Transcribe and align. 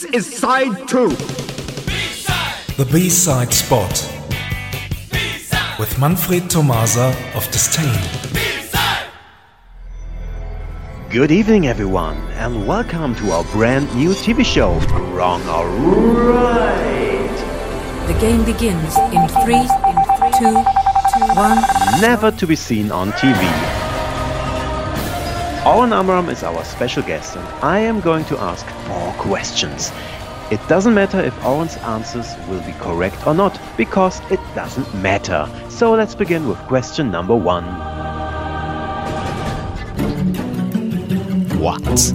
This 0.00 0.14
is 0.14 0.38
side 0.38 0.88
two. 0.88 1.10
The 2.78 2.88
B-side 2.90 3.52
spot 3.52 3.92
with 5.78 5.98
Manfred 5.98 6.48
Tomasa 6.48 7.14
of 7.34 7.44
Disdain. 7.50 8.00
Good 11.10 11.30
evening, 11.30 11.66
everyone, 11.66 12.16
and 12.40 12.66
welcome 12.66 13.14
to 13.16 13.30
our 13.32 13.44
brand 13.52 13.94
new 13.94 14.12
TV 14.12 14.42
show, 14.42 14.78
Wrong 15.12 15.46
or 15.46 15.68
Right. 15.68 17.36
The 18.06 18.18
game 18.18 18.42
begins 18.46 18.96
in 19.12 19.28
three, 19.44 19.68
two, 20.38 20.54
one. 21.34 21.60
Never 22.00 22.30
to 22.30 22.46
be 22.46 22.56
seen 22.56 22.90
on 22.90 23.12
TV. 23.12 23.79
Owen 25.66 25.92
Amram 25.92 26.30
is 26.30 26.42
our 26.42 26.64
special 26.64 27.02
guest, 27.02 27.36
and 27.36 27.46
I 27.62 27.80
am 27.80 28.00
going 28.00 28.24
to 28.26 28.38
ask 28.38 28.66
four 28.86 29.12
questions. 29.18 29.92
It 30.50 30.58
doesn't 30.68 30.94
matter 30.94 31.20
if 31.20 31.44
Owen's 31.44 31.76
answers 31.76 32.34
will 32.48 32.62
be 32.62 32.72
correct 32.80 33.26
or 33.26 33.34
not, 33.34 33.60
because 33.76 34.22
it 34.30 34.40
doesn't 34.54 34.94
matter. 34.94 35.46
So 35.68 35.92
let's 35.92 36.14
begin 36.14 36.48
with 36.48 36.56
question 36.60 37.10
number 37.10 37.36
one. 37.36 37.64
What? 41.60 42.14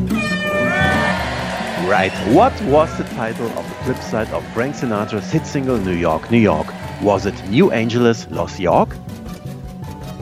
Right, 1.87 2.13
what 2.33 2.59
was 2.63 2.97
the 2.97 3.03
title 3.15 3.45
of 3.59 3.69
the 3.69 3.75
flip 3.83 3.97
side 3.97 4.29
of 4.29 4.43
Frank 4.55 4.75
Sinatra's 4.75 5.31
hit 5.31 5.45
single 5.45 5.77
New 5.77 5.93
York, 5.93 6.31
New 6.31 6.39
York? 6.39 6.65
Was 7.03 7.27
it 7.27 7.47
New 7.47 7.69
Angeles, 7.69 8.25
Los 8.31 8.59
York? 8.59 8.95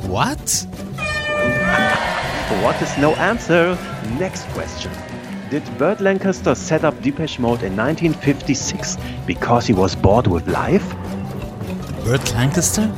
What? 0.08 0.68
What 2.62 2.82
is 2.82 2.98
no 2.98 3.16
answer? 3.16 3.78
Next 4.20 4.44
question. 4.50 4.92
Did 5.50 5.64
Burt 5.78 6.02
Lancaster 6.02 6.54
set 6.56 6.84
up 6.84 7.02
Depeche 7.02 7.40
Mode 7.40 7.64
in 7.64 7.76
1956 7.76 8.98
because 9.26 9.66
he 9.66 9.74
was 9.74 9.96
bored 9.96 10.28
with 10.28 10.48
life? 10.48 10.94
Burt 12.04 12.34
Lancaster? 12.34 12.92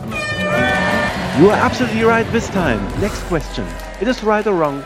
You 1.39 1.51
are 1.51 1.57
absolutely 1.57 2.03
right 2.03 2.25
this 2.31 2.49
time. 2.49 2.79
Next 2.99 3.21
question. 3.23 3.67
It 4.01 4.07
is 4.07 4.23
right 4.23 4.45
or 4.47 4.55
wrong. 4.55 4.83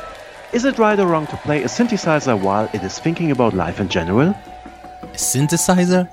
Is 0.51 0.65
it 0.65 0.77
right 0.77 0.99
or 0.99 1.07
wrong 1.07 1.27
to 1.27 1.37
play 1.37 1.63
a 1.63 1.67
synthesizer 1.67 2.37
while 2.39 2.69
it 2.73 2.83
is 2.83 2.99
thinking 2.99 3.31
about 3.31 3.53
life 3.53 3.79
in 3.79 3.87
general? 3.87 4.29
A 4.29 5.15
synthesizer? 5.15 6.09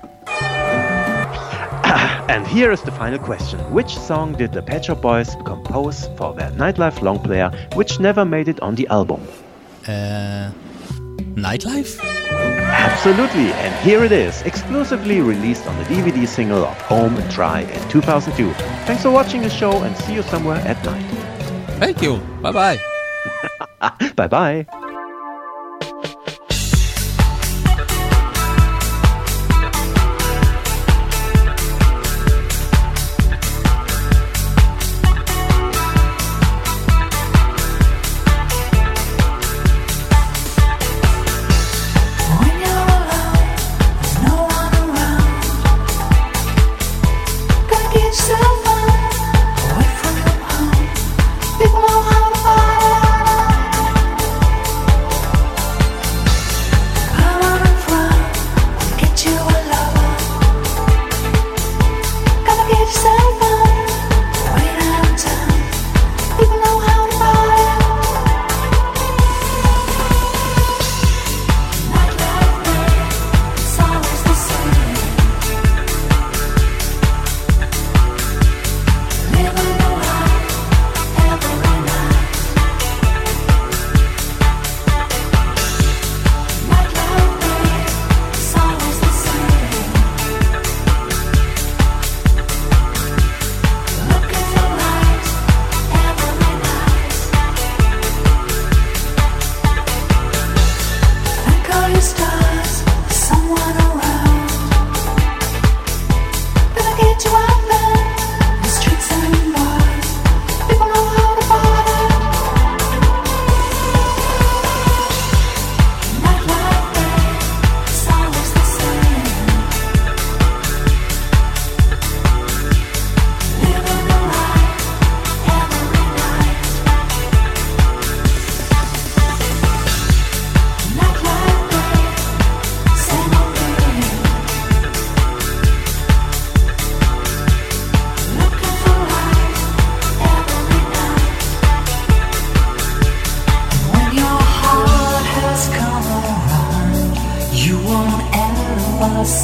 And 2.29 2.45
here 2.45 2.71
is 2.71 2.81
the 2.81 2.91
final 2.91 3.19
question. 3.19 3.59
Which 3.71 3.97
song 3.97 4.33
did 4.33 4.51
the 4.51 4.61
Pet 4.61 4.85
Shop 4.85 5.01
Boys 5.01 5.35
compose 5.45 6.07
for 6.17 6.33
their 6.33 6.51
nightlife 6.51 7.01
long 7.01 7.19
player 7.19 7.49
which 7.73 7.99
never 7.99 8.25
made 8.25 8.47
it 8.47 8.59
on 8.61 8.75
the 8.75 8.87
album? 8.87 9.21
Uh. 9.87 10.51
Nightlife? 11.35 11.99
Absolutely, 12.31 13.51
and 13.53 13.73
here 13.85 14.03
it 14.03 14.11
is, 14.11 14.41
exclusively 14.41 15.21
released 15.21 15.65
on 15.67 15.77
the 15.77 15.83
DVD 15.85 16.27
single 16.27 16.65
of 16.65 16.81
Home 16.81 17.15
and 17.15 17.29
Dry 17.31 17.61
in 17.61 17.89
2002. 17.89 18.51
Thanks 18.85 19.03
for 19.03 19.11
watching 19.11 19.41
the 19.41 19.49
show 19.49 19.83
and 19.83 19.95
see 19.97 20.15
you 20.15 20.23
somewhere 20.23 20.57
at 20.57 20.83
night. 20.83 21.05
Thank 21.79 22.01
you. 22.01 22.17
Bye 22.41 22.51
bye. 22.51 22.79
Bye 24.15 24.27
bye. 24.27 24.83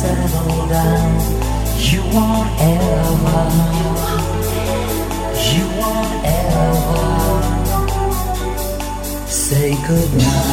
Settle 0.03 0.67
down. 0.67 1.11
You 1.89 2.01
won't 2.13 2.49
ever. 2.59 3.45
You 5.53 5.65
won't 5.79 6.13
ever 6.25 7.13
say 9.27 9.69
goodnight 9.87 10.52